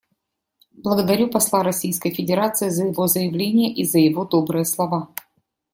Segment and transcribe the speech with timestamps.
[0.73, 5.11] Благодарю посла Российской Федерации за его заявление и за его добрые слова.